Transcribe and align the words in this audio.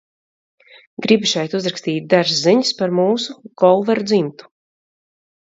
Gribu 1.05 1.29
šeit 1.31 1.53
uzrakstīt 1.59 2.09
dažas 2.13 2.41
ziņas 2.47 2.73
par 2.81 2.97
mūsu– 3.01 3.39
Golveru 3.65 4.07
dzimtu. 4.13 4.53